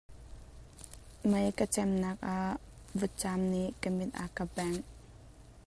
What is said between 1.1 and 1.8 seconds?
Mei ka